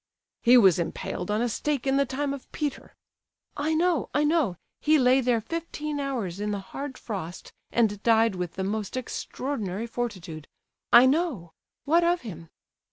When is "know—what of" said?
11.05-12.21